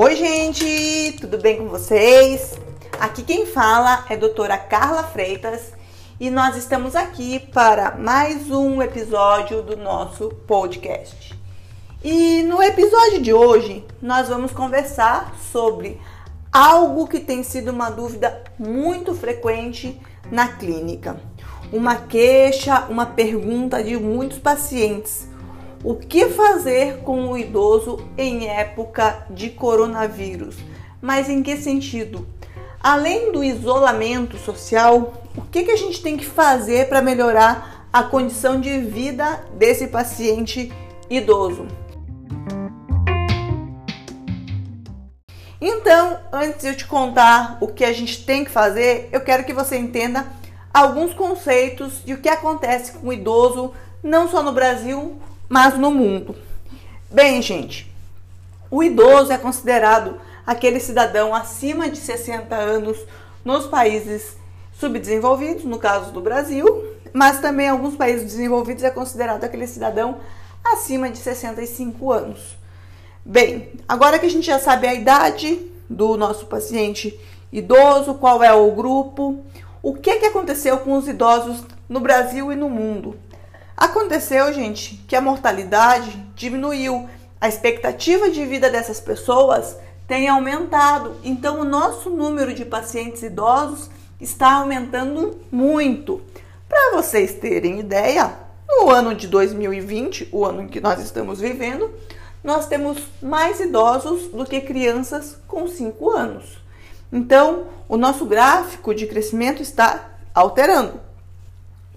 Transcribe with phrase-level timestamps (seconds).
[0.00, 2.56] Oi, gente, tudo bem com vocês?
[3.00, 5.72] Aqui quem fala é a doutora Carla Freitas
[6.20, 11.36] e nós estamos aqui para mais um episódio do nosso podcast.
[12.04, 16.00] E no episódio de hoje nós vamos conversar sobre
[16.52, 21.16] algo que tem sido uma dúvida muito frequente na clínica.
[21.72, 25.26] Uma queixa, uma pergunta de muitos pacientes
[25.84, 30.56] o que fazer com o idoso em época de coronavírus?
[31.00, 32.26] Mas em que sentido?
[32.80, 38.02] Além do isolamento social, o que, que a gente tem que fazer para melhorar a
[38.02, 40.72] condição de vida desse paciente
[41.08, 41.66] idoso?
[45.60, 49.44] Então, antes de eu te contar o que a gente tem que fazer, eu quero
[49.44, 50.26] que você entenda
[50.72, 55.90] alguns conceitos de o que acontece com o idoso, não só no Brasil, mas no
[55.90, 56.36] mundo.
[57.10, 57.90] Bem, gente,
[58.70, 62.98] o idoso é considerado aquele cidadão acima de 60 anos
[63.44, 64.36] nos países
[64.78, 70.18] subdesenvolvidos, no caso do Brasil, mas também em alguns países desenvolvidos é considerado aquele cidadão
[70.64, 72.56] acima de 65 anos.
[73.24, 77.18] Bem, agora que a gente já sabe a idade do nosso paciente
[77.52, 79.42] idoso, qual é o grupo,
[79.82, 83.16] o que, que aconteceu com os idosos no Brasil e no mundo?
[83.78, 87.08] Aconteceu, gente, que a mortalidade diminuiu,
[87.40, 91.14] a expectativa de vida dessas pessoas tem aumentado.
[91.22, 93.88] Então, o nosso número de pacientes idosos
[94.20, 96.20] está aumentando muito.
[96.68, 98.34] Para vocês terem ideia,
[98.68, 101.88] no ano de 2020, o ano em que nós estamos vivendo,
[102.42, 106.58] nós temos mais idosos do que crianças com 5 anos.
[107.12, 111.00] Então, o nosso gráfico de crescimento está alterando.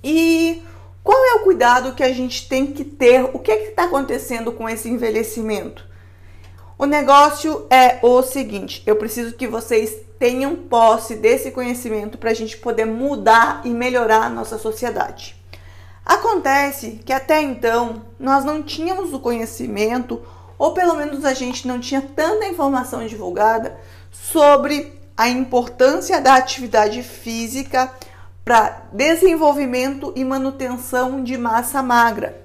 [0.04, 0.62] E
[1.04, 3.24] qual é o cuidado que a gente tem que ter?
[3.34, 5.90] O que é está acontecendo com esse envelhecimento?
[6.78, 12.34] O negócio é o seguinte: eu preciso que vocês tenham posse desse conhecimento para a
[12.34, 15.36] gente poder mudar e melhorar a nossa sociedade.
[16.06, 20.22] Acontece que até então nós não tínhamos o conhecimento,
[20.58, 23.78] ou pelo menos a gente não tinha tanta informação divulgada
[24.12, 27.92] sobre a importância da atividade física
[28.44, 32.42] para desenvolvimento e manutenção de massa magra.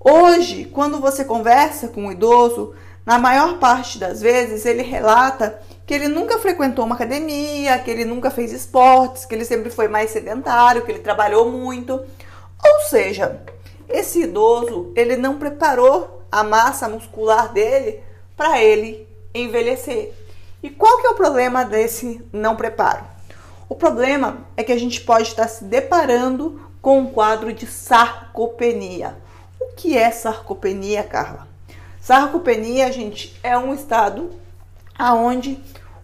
[0.00, 2.74] Hoje, quando você conversa com um idoso,
[3.04, 8.04] na maior parte das vezes ele relata que ele nunca frequentou uma academia, que ele
[8.04, 11.92] nunca fez esportes, que ele sempre foi mais sedentário, que ele trabalhou muito.
[11.92, 13.42] Ou seja,
[13.88, 18.00] esse idoso, ele não preparou a massa muscular dele
[18.36, 20.12] para ele envelhecer.
[20.62, 23.13] E qual que é o problema desse não preparo?
[23.74, 29.16] O problema é que a gente pode estar se deparando com um quadro de sarcopenia.
[29.60, 31.48] O que é sarcopenia, Carla?
[32.00, 34.30] Sarcopenia, gente, é um estado
[34.96, 35.58] aonde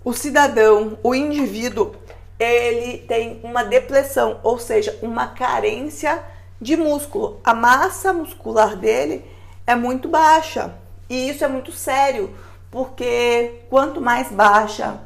[0.04, 1.94] o cidadão, o indivíduo,
[2.40, 6.24] ele tem uma depressão, ou seja, uma carência
[6.60, 7.38] de músculo.
[7.44, 9.24] A massa muscular dele
[9.64, 10.74] é muito baixa.
[11.08, 12.34] E isso é muito sério,
[12.68, 14.98] porque quanto mais baixa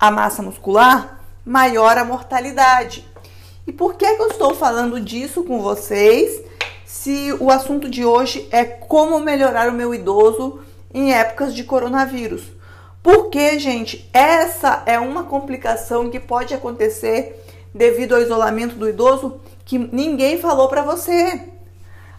[0.00, 1.17] a massa muscular,
[1.48, 3.08] maior a mortalidade.
[3.66, 6.42] E por que, que eu estou falando disso com vocês
[6.84, 10.60] se o assunto de hoje é como melhorar o meu idoso
[10.92, 12.42] em épocas de coronavírus?
[13.02, 17.42] Porque, gente, essa é uma complicação que pode acontecer
[17.74, 21.48] devido ao isolamento do idoso que ninguém falou para você.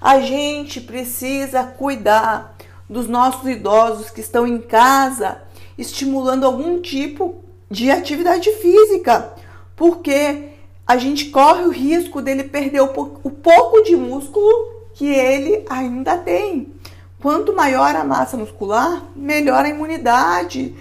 [0.01, 2.57] A gente precisa cuidar
[2.89, 5.39] dos nossos idosos que estão em casa,
[5.77, 9.33] estimulando algum tipo de atividade física,
[9.75, 10.49] porque
[10.87, 14.49] a gente corre o risco dele perder o, pouco de músculo
[14.95, 16.73] que ele ainda tem.
[17.21, 20.75] Quanto maior a massa muscular, melhor a imunidade.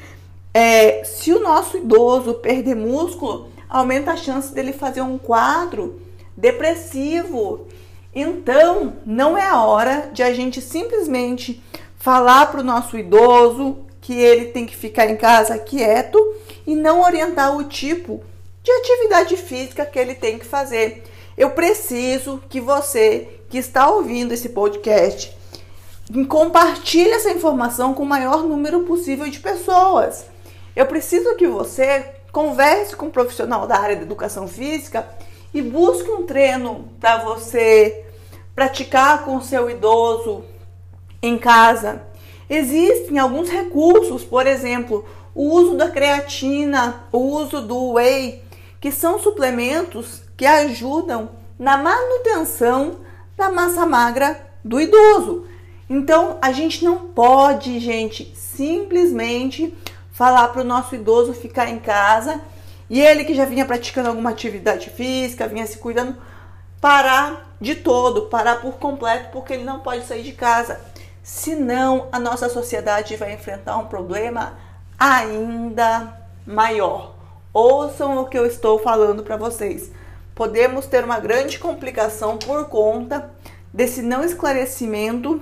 [0.54, 6.00] É, se o nosso idoso perder músculo, aumenta a chance dele fazer um quadro
[6.34, 7.66] depressivo.
[8.15, 11.62] Então, não é a hora de a gente simplesmente
[11.98, 16.18] falar para o nosso idoso que ele tem que ficar em casa quieto
[16.68, 18.22] e não orientar o tipo
[18.62, 21.03] de atividade física que ele tem que fazer.
[21.34, 25.34] Eu preciso que você que está ouvindo esse podcast
[26.28, 30.26] compartilhe essa informação com o maior número possível de pessoas.
[30.76, 35.09] Eu preciso que você converse com um profissional da área da educação física
[35.54, 38.04] e busque um treino para você
[38.54, 40.44] praticar com o seu idoso
[41.22, 42.03] em casa.
[42.50, 45.06] Existem alguns recursos, por exemplo,
[45.38, 48.42] o uso da creatina, o uso do whey,
[48.80, 52.96] que são suplementos que ajudam na manutenção
[53.36, 55.46] da massa magra do idoso.
[55.88, 59.72] Então, a gente não pode, gente, simplesmente
[60.10, 62.40] falar para o nosso idoso ficar em casa
[62.90, 66.16] e ele que já vinha praticando alguma atividade física, vinha se cuidando,
[66.80, 70.80] parar de todo, parar por completo, porque ele não pode sair de casa.
[71.22, 74.66] Senão a nossa sociedade vai enfrentar um problema
[74.98, 77.15] ainda maior.
[77.53, 79.91] Ouçam o que eu estou falando para vocês.
[80.34, 83.30] Podemos ter uma grande complicação por conta
[83.72, 85.41] desse não esclarecimento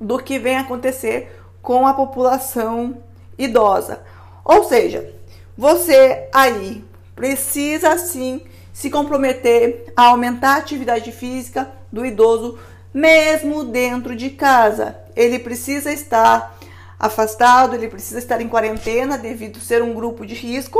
[0.00, 2.98] do que vem acontecer com a população
[3.38, 4.02] idosa.
[4.44, 5.12] Ou seja,
[5.56, 6.84] você aí
[7.14, 8.42] precisa sim
[8.72, 12.58] se comprometer a aumentar a atividade física do idoso
[12.92, 14.96] mesmo dentro de casa.
[15.14, 16.55] Ele precisa estar
[16.98, 20.78] afastado, ele precisa estar em quarentena devido ser um grupo de risco,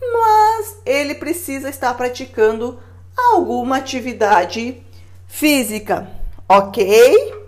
[0.00, 2.78] mas ele precisa estar praticando
[3.16, 4.82] alguma atividade
[5.26, 6.08] física,
[6.48, 7.42] ok?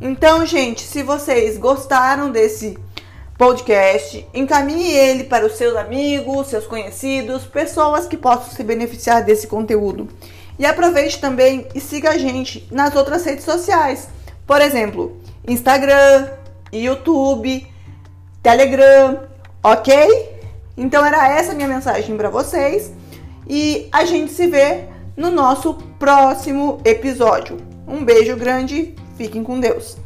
[0.00, 2.78] Então, gente, se vocês gostaram desse
[3.38, 9.46] podcast, encaminhe ele para os seus amigos, seus conhecidos, pessoas que possam se beneficiar desse
[9.46, 10.08] conteúdo.
[10.58, 14.08] E aproveite também e siga a gente nas outras redes sociais.
[14.46, 16.28] Por exemplo, Instagram,
[16.72, 17.66] YouTube,
[18.42, 19.22] Telegram,
[19.62, 20.36] ok?
[20.76, 22.92] Então era essa minha mensagem para vocês
[23.48, 24.84] e a gente se vê
[25.16, 27.58] no nosso próximo episódio.
[27.86, 30.05] Um beijo grande Fiquem com Deus.